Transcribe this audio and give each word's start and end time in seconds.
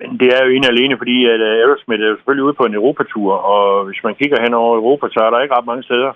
Men 0.00 0.10
det 0.20 0.28
er 0.36 0.40
jo 0.44 0.50
en 0.50 0.70
alene, 0.72 0.94
fordi 1.02 1.16
at 1.34 1.40
øh, 1.48 1.60
Aerosmith 1.60 2.02
er 2.02 2.08
jo 2.10 2.16
selvfølgelig 2.16 2.44
ude 2.44 2.58
på 2.58 2.64
en 2.66 2.78
Europatur, 2.80 3.30
og 3.52 3.84
hvis 3.86 4.00
man 4.06 4.14
kigger 4.20 4.38
hen 4.44 4.54
over 4.54 4.72
Europa, 4.80 5.06
så 5.08 5.20
er 5.22 5.30
der 5.30 5.42
ikke 5.42 5.56
ret 5.56 5.70
mange 5.70 5.84
steder, 5.88 6.12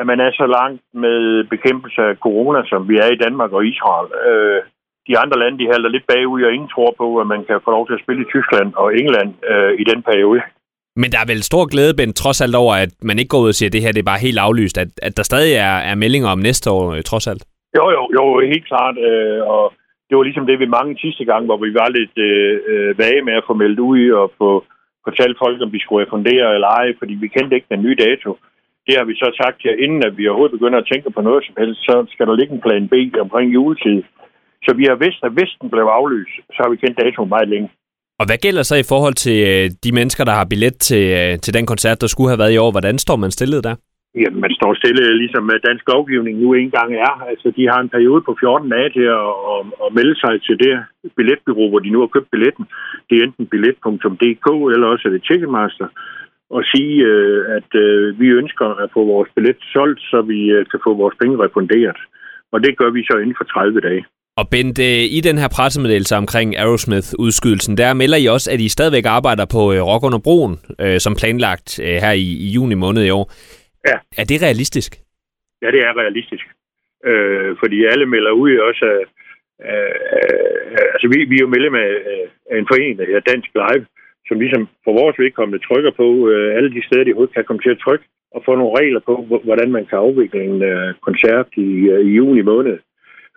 at 0.00 0.06
man 0.06 0.20
er 0.20 0.30
så 0.40 0.46
langt 0.58 0.82
med 1.04 1.18
bekæmpelse 1.54 2.00
af 2.10 2.16
corona, 2.24 2.60
som 2.70 2.88
vi 2.90 2.96
er 3.04 3.10
i 3.12 3.20
Danmark 3.24 3.52
og 3.52 3.66
Israel. 3.72 4.08
Øh, 4.28 4.60
de 5.08 5.18
andre 5.22 5.38
lande, 5.38 5.58
de 5.58 5.70
halter 5.72 5.90
lidt 5.94 6.06
bagud, 6.12 6.42
og 6.42 6.52
ingen 6.52 6.70
tror 6.74 6.94
på, 7.00 7.06
at 7.22 7.26
man 7.26 7.44
kan 7.48 7.58
få 7.64 7.70
lov 7.70 7.86
til 7.86 7.96
at 7.96 8.02
spille 8.04 8.22
i 8.22 8.30
Tyskland 8.34 8.68
og 8.82 8.86
England 9.00 9.30
øh, 9.52 9.72
i 9.82 9.84
den 9.90 10.02
periode. 10.02 10.40
Men 10.96 11.12
der 11.12 11.18
er 11.20 11.30
vel 11.32 11.42
stor 11.42 11.64
glæde, 11.72 11.96
Ben, 11.98 12.12
trods 12.12 12.40
alt 12.40 12.56
over, 12.62 12.74
at 12.84 12.92
man 13.08 13.18
ikke 13.18 13.32
går 13.34 13.44
ud 13.44 13.48
og 13.48 13.58
siger, 13.58 13.68
at 13.68 13.72
det 13.72 13.82
her 13.82 13.92
det 13.92 14.02
er 14.02 14.12
bare 14.12 14.26
helt 14.28 14.38
aflyst, 14.38 14.76
at, 14.78 14.90
at 15.02 15.16
der 15.16 15.22
stadig 15.22 15.52
er, 15.54 15.76
er 15.90 15.94
meldinger 15.94 16.28
om 16.28 16.38
næste 16.38 16.70
år, 16.70 16.84
øh, 16.94 17.02
trods 17.02 17.26
alt? 17.26 17.42
Jo, 17.78 17.84
jo, 17.96 18.02
jo, 18.16 18.22
helt 18.52 18.66
klart. 18.70 18.96
Øh, 19.08 19.40
og 19.54 19.72
det 20.08 20.14
var 20.16 20.24
ligesom 20.24 20.46
det, 20.46 20.58
vi 20.58 20.76
mange 20.78 20.92
sidste 21.04 21.24
gang, 21.30 21.42
hvor 21.46 21.58
vi 21.64 21.70
var 21.80 21.88
lidt 21.98 22.16
øh, 22.28 22.54
øh, 22.72 22.98
vage 23.02 23.22
med 23.28 23.34
at 23.40 23.46
få 23.48 23.54
meldt 23.62 23.80
ud 23.90 24.10
og 24.20 24.26
få 24.40 24.50
fortalt 25.06 25.36
folk, 25.42 25.56
om 25.62 25.72
vi 25.72 25.80
skulle 25.82 26.04
refundere 26.04 26.54
eller 26.56 26.70
ej, 26.80 26.88
fordi 26.98 27.14
vi 27.22 27.28
kendte 27.34 27.56
ikke 27.56 27.72
den 27.74 27.82
nye 27.86 27.98
dato. 28.06 28.30
Det 28.86 28.94
har 28.98 29.04
vi 29.10 29.14
så 29.22 29.28
sagt 29.40 29.58
her, 29.64 29.74
inden 29.84 30.00
at 30.08 30.16
vi 30.18 30.28
overhovedet 30.28 30.58
begynder 30.58 30.78
at 30.80 30.88
tænke 30.92 31.10
på 31.10 31.20
noget 31.28 31.42
som 31.44 31.54
helst, 31.60 31.80
så 31.88 31.94
skal 32.12 32.26
der 32.26 32.34
ligge 32.36 32.54
en 32.54 32.64
plan 32.66 32.88
B 32.92 32.94
omkring 33.24 33.48
juletid. 33.56 34.02
Så 34.64 34.70
vi 34.80 34.84
har 34.90 34.96
vidst, 35.04 35.20
at 35.26 35.32
hvis 35.36 35.52
den 35.60 35.68
blev 35.70 35.86
aflyst, 35.98 36.36
så 36.54 36.58
har 36.62 36.70
vi 36.70 36.76
kendt 36.76 37.00
datoen 37.02 37.28
meget 37.28 37.48
længe. 37.48 37.68
Og 38.20 38.24
hvad 38.26 38.38
gælder 38.44 38.62
så 38.62 38.76
i 38.76 38.88
forhold 38.92 39.14
til 39.14 39.38
øh, 39.50 39.70
de 39.84 39.92
mennesker, 39.98 40.24
der 40.24 40.34
har 40.38 40.46
billet 40.52 40.76
til, 40.88 41.04
øh, 41.20 41.38
til 41.44 41.54
den 41.54 41.66
koncert, 41.66 42.00
der 42.00 42.06
skulle 42.06 42.30
have 42.30 42.42
været 42.42 42.54
i 42.54 42.62
år? 42.64 42.70
Hvordan 42.70 42.98
står 42.98 43.16
man 43.16 43.30
stillet 43.30 43.64
der? 43.64 43.74
Jamen, 44.22 44.40
man 44.44 44.52
står 44.58 44.72
stille, 44.74 45.18
ligesom 45.22 45.44
øh, 45.54 45.60
dansk 45.68 45.84
lovgivning 45.94 46.34
nu 46.38 46.48
engang 46.52 46.90
er. 47.06 47.12
Altså, 47.30 47.48
de 47.56 47.64
har 47.70 47.80
en 47.80 47.94
periode 47.96 48.22
på 48.28 48.32
14 48.40 48.70
dage 48.74 48.90
til 48.96 49.06
at, 49.20 49.30
at, 49.52 49.60
at 49.84 49.88
melde 49.98 50.16
sig 50.22 50.34
til 50.46 50.56
det 50.64 50.74
billetbyrå, 51.16 51.64
hvor 51.68 51.82
de 51.84 51.90
nu 51.94 52.00
har 52.00 52.14
købt 52.14 52.30
billetten. 52.34 52.64
Det 53.08 53.14
er 53.16 53.24
enten 53.26 53.46
billet.dk, 53.52 54.46
eller 54.74 54.86
også 54.92 55.04
er 55.08 55.12
det 55.12 55.22
Ticketmaster. 55.28 55.88
Og 56.56 56.62
sige, 56.72 56.96
øh, 57.12 57.40
at 57.58 57.70
øh, 57.84 58.20
vi 58.20 58.26
ønsker 58.40 58.66
at 58.82 58.88
få 58.94 59.00
vores 59.14 59.30
billet 59.34 59.58
solgt, 59.74 60.00
så 60.10 60.18
vi 60.32 60.40
øh, 60.56 60.66
kan 60.70 60.80
få 60.86 60.90
vores 61.02 61.16
penge 61.20 61.36
refunderet. 61.44 62.00
Og 62.52 62.58
det 62.64 62.78
gør 62.80 62.90
vi 62.90 63.02
så 63.10 63.14
inden 63.22 63.36
for 63.38 63.44
30 63.44 63.80
dage. 63.80 64.04
Og 64.36 64.48
Bent, 64.50 64.78
i 65.18 65.20
den 65.28 65.38
her 65.38 65.48
pressemeddelelse 65.56 66.16
omkring 66.16 66.56
Aerosmith-udskydelsen, 66.56 67.76
der 67.76 67.94
melder 67.94 68.18
I 68.18 68.26
også, 68.26 68.50
at 68.50 68.60
I 68.60 68.68
stadigvæk 68.68 69.04
arbejder 69.06 69.44
på 69.44 69.62
Rock 69.90 70.04
under 70.04 70.18
broen, 70.18 70.58
som 70.98 71.14
planlagt 71.14 71.80
her 72.02 72.12
i 72.12 72.50
juni 72.56 72.74
måned 72.74 73.04
i 73.04 73.10
år. 73.10 73.32
Ja. 73.90 73.96
Er 74.20 74.24
det 74.24 74.42
realistisk? 74.42 74.92
Ja, 75.62 75.68
det 75.70 75.80
er 75.80 75.98
realistisk. 76.02 76.46
Øh, 77.04 77.56
fordi 77.60 77.84
alle 77.84 78.06
melder 78.06 78.30
ud 78.30 78.50
også, 78.68 78.86
øh, 78.86 79.06
øh, 79.68 80.78
altså 80.94 81.06
vi, 81.12 81.24
vi 81.30 81.34
er 81.36 81.44
jo 81.44 81.54
medlem 81.54 81.74
af, 81.74 81.92
af 82.50 82.58
en 82.58 82.68
forening, 82.70 82.98
der 82.98 83.06
hedder 83.06 83.30
Dansk 83.30 83.50
Live, 83.54 83.86
som 84.28 84.40
ligesom 84.40 84.68
for 84.84 84.92
vores 85.00 85.18
vedkommende 85.18 85.64
trykker 85.66 85.90
på 85.90 86.28
øh, 86.30 86.56
alle 86.56 86.70
de 86.76 86.86
steder, 86.86 87.04
de 87.04 87.10
overhovedet 87.10 87.34
kan 87.34 87.44
komme 87.44 87.62
til 87.62 87.74
at 87.76 87.82
trykke, 87.84 88.04
og 88.34 88.42
få 88.44 88.52
nogle 88.54 88.76
regler 88.78 89.00
på, 89.08 89.14
hvordan 89.44 89.70
man 89.76 89.86
kan 89.86 89.98
afvikle 89.98 90.40
en 90.44 90.62
øh, 90.62 90.94
koncert 91.06 91.48
i, 91.56 91.70
øh, 91.92 92.00
i 92.08 92.10
juni 92.18 92.42
måned. 92.42 92.78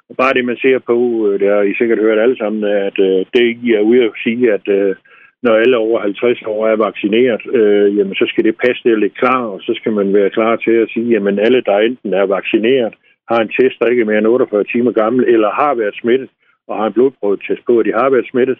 Og 0.09 0.15
bare 0.21 0.33
det, 0.33 0.45
man 0.45 0.57
ser 0.57 0.79
på, 0.79 0.97
øh, 1.27 1.39
det 1.39 1.47
har 1.47 1.61
I 1.61 1.73
sikkert 1.77 1.99
hørt 1.99 2.19
alle 2.19 2.37
sammen, 2.37 2.63
at 2.63 2.97
øh, 2.99 3.25
det 3.33 3.43
I 3.63 3.73
er 3.73 3.81
ude 3.81 4.03
at 4.03 4.11
sige, 4.23 4.53
at 4.53 4.67
øh, 4.67 4.95
når 5.43 5.53
alle 5.63 5.77
over 5.77 5.99
50 6.01 6.41
år 6.53 6.67
er 6.67 6.75
vaccineret, 6.87 7.43
øh, 7.59 7.97
jamen 7.97 8.15
så 8.15 8.25
skal 8.27 8.43
det 8.43 8.61
passe 8.65 8.81
det 8.83 8.99
lidt 8.99 9.17
klar, 9.21 9.41
og 9.53 9.59
så 9.61 9.71
skal 9.79 9.91
man 9.99 10.13
være 10.13 10.29
klar 10.29 10.55
til 10.55 10.75
at 10.83 10.89
sige, 10.93 11.09
jamen 11.15 11.39
alle, 11.39 11.61
der 11.61 11.77
enten 11.77 12.13
er 12.13 12.25
vaccineret, 12.25 12.93
har 13.31 13.39
en 13.41 13.53
test, 13.57 13.79
der 13.79 13.91
ikke 13.91 14.01
er 14.01 14.09
mere 14.09 14.17
end 14.17 14.27
48 14.27 14.63
timer 14.63 14.91
gammel, 14.91 15.21
eller 15.33 15.49
har 15.61 15.73
været 15.81 15.95
smittet, 16.01 16.29
og 16.67 16.77
har 16.79 16.85
en 16.87 16.93
blodprøvetest 16.93 17.61
på, 17.65 17.79
at 17.79 17.85
de 17.85 17.93
har 18.01 18.09
været 18.09 18.27
smittet, 18.31 18.57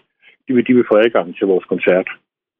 de 0.48 0.54
vil, 0.54 0.66
de 0.68 0.74
vil 0.74 0.88
få 0.90 0.96
adgang 1.04 1.36
til 1.38 1.46
vores 1.46 1.64
koncert. 1.64 2.08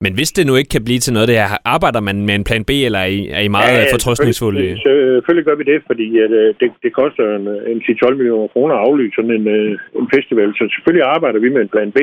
Men 0.05 0.13
hvis 0.19 0.31
det 0.37 0.47
nu 0.47 0.55
ikke 0.57 0.75
kan 0.77 0.85
blive 0.85 1.03
til 1.03 1.13
noget, 1.13 1.29
det 1.29 1.37
her, 1.37 1.51
arbejder 1.75 2.01
man 2.09 2.17
med 2.27 2.35
en 2.35 2.45
plan 2.49 2.65
B, 2.69 2.71
eller 2.71 3.01
er 3.07 3.11
I, 3.19 3.21
er 3.39 3.43
I 3.49 3.55
meget 3.59 3.73
ja, 3.79 3.95
fortrøstningsfulde? 3.95 4.61
Selvfølgelig, 4.61 5.15
selvfølgelig 5.17 5.47
gør 5.49 5.59
vi 5.61 5.67
det, 5.73 5.79
fordi 5.91 6.09
at, 6.25 6.33
øh, 6.41 6.49
det, 6.61 6.69
det 6.85 6.93
koster 7.01 7.25
en, 7.39 7.47
en 7.73 7.79
10-12 7.87 8.15
millioner 8.21 8.49
kroner 8.55 8.75
at 8.75 8.85
aflyse 8.87 9.15
sådan 9.17 9.35
en, 9.39 9.47
øh, 9.57 9.71
en 10.01 10.09
festival. 10.17 10.49
Så 10.59 10.65
selvfølgelig 10.75 11.07
arbejder 11.15 11.41
vi 11.45 11.49
med 11.55 11.63
en 11.63 11.75
plan 11.75 11.93
B, 11.97 11.99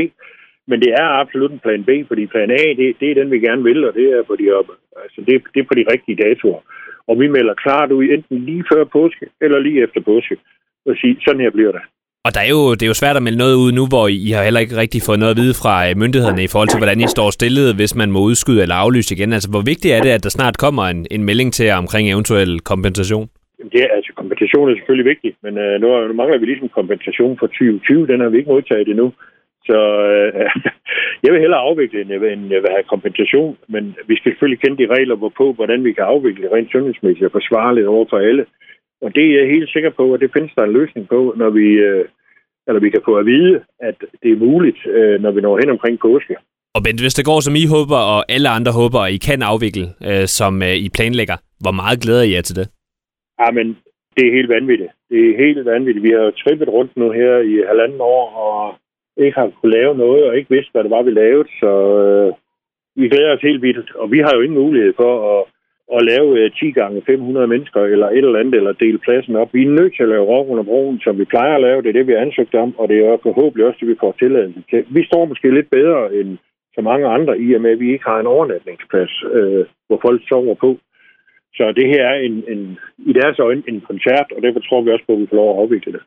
men 0.70 0.78
det 0.84 0.92
er 1.02 1.08
absolut 1.22 1.52
en 1.52 1.64
plan 1.66 1.84
B, 1.84 1.90
fordi 2.08 2.26
plan 2.26 2.52
A, 2.52 2.64
det, 2.80 2.96
det 3.00 3.08
er 3.10 3.16
den, 3.20 3.32
vi 3.32 3.40
gerne 3.48 3.64
vil, 3.64 3.80
og 3.88 3.94
det 3.94 4.08
er 4.18 4.24
på 4.30 4.36
de, 4.36 4.46
op, 4.60 4.70
altså 5.04 5.20
det, 5.28 5.34
det 5.54 5.60
er 5.60 5.70
på 5.70 5.78
de 5.80 5.86
rigtige 5.94 6.20
datoer. 6.24 6.62
Og 7.10 7.20
vi 7.20 7.28
melder 7.28 7.54
klart 7.54 7.92
ud, 7.92 8.04
enten 8.04 8.46
lige 8.50 8.64
før 8.72 8.84
påske, 8.84 9.26
eller 9.42 9.60
lige 9.60 9.84
efter 9.84 10.02
påske, 10.02 10.36
og 10.86 10.96
sige, 11.02 11.18
sådan 11.26 11.42
her 11.42 11.52
bliver 11.58 11.72
det. 11.72 11.82
Og 12.26 12.32
der 12.36 12.42
er 12.48 12.52
jo, 12.58 12.62
det 12.78 12.84
er 12.84 12.92
jo 12.94 13.02
svært 13.02 13.18
at 13.18 13.26
melde 13.26 13.44
noget 13.44 13.56
ud 13.64 13.72
nu, 13.80 13.84
hvor 13.94 14.06
I 14.28 14.30
har 14.36 14.44
heller 14.48 14.64
ikke 14.64 14.82
rigtig 14.84 15.02
fået 15.08 15.20
noget 15.20 15.34
at 15.36 15.42
vide 15.42 15.60
fra 15.62 15.74
øh, 15.86 15.92
myndighederne 16.02 16.44
i 16.44 16.52
forhold 16.54 16.70
til, 16.70 16.82
hvordan 16.82 17.00
I 17.06 17.08
står 17.16 17.30
stillet, 17.38 17.76
hvis 17.80 17.94
man 18.02 18.10
må 18.12 18.20
udskyde 18.30 18.62
eller 18.62 18.78
aflyse 18.84 19.16
igen. 19.16 19.34
Altså, 19.34 19.50
hvor 19.54 19.64
vigtigt 19.72 19.94
er 19.96 20.02
det, 20.06 20.12
at 20.18 20.24
der 20.26 20.38
snart 20.38 20.56
kommer 20.66 20.84
en, 20.94 21.02
en 21.16 21.24
melding 21.30 21.50
til 21.58 21.68
omkring 21.84 22.06
eventuel 22.14 22.52
kompensation? 22.72 23.28
Det 23.74 23.82
er, 23.86 23.90
altså, 23.98 24.12
kompensation 24.22 24.70
er 24.70 24.76
selvfølgelig 24.76 25.10
vigtigt, 25.14 25.36
men 25.44 25.54
uh, 25.64 25.76
nu, 25.82 25.88
nu 26.10 26.14
mangler 26.22 26.38
vi 26.40 26.46
ligesom 26.46 26.70
kompensation 26.80 27.34
for 27.40 27.48
2020. 27.48 28.08
Den 28.12 28.20
har 28.22 28.30
vi 28.30 28.38
ikke 28.38 28.54
modtaget 28.56 28.88
endnu. 28.88 29.08
Så 29.70 29.78
uh, 30.12 30.52
jeg 31.24 31.32
vil 31.34 31.44
hellere 31.44 31.66
afvikle, 31.70 32.02
end 32.02 32.12
jeg 32.12 32.22
vil, 32.22 32.32
end 32.34 32.54
jeg 32.56 32.62
vil 32.64 32.76
have 32.78 32.92
kompensation. 32.94 33.58
Men 33.68 33.84
vi 34.08 34.16
skal 34.16 34.32
selvfølgelig 34.32 34.62
kende 34.62 34.78
de 34.82 34.94
regler, 34.96 35.16
hvorpå, 35.16 35.46
hvordan 35.54 35.84
vi 35.84 35.94
kan 35.94 36.04
afvikle 36.04 36.54
rent 36.54 36.72
sundhedsmæssigt 36.72 37.26
og 37.26 37.32
forsvarligt 37.32 37.88
over 37.88 38.06
for 38.10 38.18
alle. 38.18 38.46
Og 39.02 39.16
det 39.16 39.24
er 39.26 39.40
jeg 39.40 39.54
helt 39.56 39.70
sikker 39.72 39.92
på, 40.00 40.14
at 40.14 40.20
det 40.20 40.34
findes 40.36 40.52
der 40.56 40.64
en 40.64 40.78
løsning 40.80 41.08
på, 41.08 41.34
når 41.38 41.50
vi, 41.50 41.68
øh, 41.90 42.06
eller 42.68 42.82
vi 42.82 42.90
kan 42.90 43.02
få 43.06 43.14
at 43.18 43.26
vide, 43.26 43.54
at 43.80 43.98
det 44.24 44.32
er 44.32 44.44
muligt, 44.48 44.80
øh, 44.88 45.22
når 45.22 45.32
vi 45.32 45.42
når 45.42 45.60
hen 45.62 45.70
omkring 45.70 46.00
påske. 46.00 46.36
Og 46.76 46.82
Bent, 46.84 47.02
hvis 47.02 47.18
det 47.20 47.26
går, 47.26 47.40
som 47.40 47.56
I 47.56 47.66
håber, 47.76 48.00
og 48.14 48.20
alle 48.36 48.50
andre 48.58 48.72
håber, 48.82 49.00
at 49.00 49.14
I 49.18 49.20
kan 49.28 49.42
afvikle, 49.42 49.86
øh, 50.10 50.26
som 50.40 50.54
øh, 50.68 50.76
I 50.86 50.88
planlægger, 50.98 51.38
hvor 51.64 51.76
meget 51.82 52.02
glæder 52.04 52.24
I 52.24 52.34
jer 52.34 52.42
til 52.42 52.56
det? 52.60 52.68
Ja, 53.42 53.48
men 53.58 53.68
det 54.16 54.24
er 54.28 54.38
helt 54.38 54.52
vanvittigt. 54.58 54.92
Det 55.10 55.20
er 55.30 55.42
helt 55.46 55.66
vanvittigt. 55.66 56.04
Vi 56.08 56.12
har 56.16 56.24
jo 56.28 56.32
trippet 56.42 56.70
rundt 56.78 56.94
nu 56.98 57.12
her 57.12 57.34
i 57.52 57.54
halvanden 57.72 58.02
år, 58.02 58.26
og 58.46 58.60
ikke 59.18 59.40
har 59.40 59.52
kunne 59.62 59.78
lave 59.80 59.98
noget, 59.98 60.24
og 60.28 60.38
ikke 60.38 60.54
vidste, 60.56 60.72
hvad 60.72 60.84
det 60.84 60.92
var, 60.92 61.02
vi 61.02 61.12
lavede. 61.12 61.50
Så 61.60 61.72
øh, 62.04 62.34
vi 62.96 63.10
glæder 63.10 63.36
os 63.36 63.42
helt 63.42 63.62
vildt, 63.62 63.96
og 63.96 64.12
vi 64.12 64.20
har 64.20 64.32
jo 64.36 64.42
ingen 64.42 64.60
mulighed 64.64 64.94
for 64.98 65.14
at 65.34 65.46
at 65.94 66.06
lave 66.12 66.40
øh, 66.40 66.52
10 66.52 66.72
gange 66.72 67.02
500 67.06 67.48
mennesker 67.48 67.82
eller 67.82 68.08
et 68.10 68.18
eller 68.18 68.40
andet, 68.40 68.56
eller 68.56 68.74
dele 68.74 68.98
pladsen 68.98 69.36
op. 69.36 69.54
Vi 69.54 69.64
er 69.64 69.70
nødt 69.70 69.94
til 69.96 70.04
at 70.04 70.10
lave 70.10 70.26
rock 70.26 70.50
under 70.50 70.64
broen, 70.64 71.00
som 71.00 71.18
vi 71.20 71.26
plejer 71.26 71.56
at 71.56 71.62
lave. 71.62 71.82
Det 71.82 71.90
er 71.90 71.98
det, 72.00 72.08
vi 72.08 72.12
har 72.14 72.20
ansøgt 72.20 72.56
om, 72.56 72.80
og 72.80 72.88
det 72.90 72.98
er 73.06 73.18
forhåbentlig 73.24 73.68
også 73.68 73.78
det, 73.82 73.88
vi 73.88 74.02
får 74.04 74.16
tilladelse 74.20 74.64
til. 74.70 74.86
Vi 74.90 75.06
står 75.06 75.26
måske 75.26 75.56
lidt 75.56 75.70
bedre 75.70 76.16
end 76.16 76.38
så 76.76 76.82
mange 76.82 77.08
andre, 77.08 77.40
i 77.40 77.54
og 77.54 77.62
med, 77.62 77.72
at 77.72 77.80
vi 77.80 77.92
ikke 77.92 78.06
har 78.06 78.20
en 78.20 78.34
overnatningsplads, 78.36 79.24
øh, 79.34 79.66
hvor 79.88 80.00
folk 80.06 80.22
sover 80.30 80.56
på. 80.56 80.78
Så 81.58 81.72
det 81.72 81.88
her 81.88 82.04
er 82.06 82.20
en, 82.28 82.44
en, 82.48 82.78
i 82.98 83.14
deres 83.14 83.40
øjne 83.40 83.64
en 83.68 83.82
koncert, 83.82 84.28
og 84.36 84.42
derfor 84.42 84.60
tror 84.60 84.82
vi 84.82 84.92
også 84.92 85.06
på, 85.06 85.14
at 85.14 85.20
vi 85.20 85.28
får 85.30 85.36
lov 85.36 85.50
at 85.52 85.62
afvikle 85.64 85.92
det. 85.92 86.02